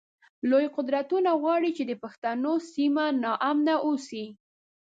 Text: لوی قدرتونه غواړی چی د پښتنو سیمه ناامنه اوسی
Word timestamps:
لوی 0.49 0.65
قدرتونه 0.75 1.29
غواړی 1.41 1.69
چی 1.77 1.83
د 1.87 1.93
پښتنو 2.03 2.53
سیمه 2.73 3.05
ناامنه 3.23 3.75
اوسی 3.87 4.25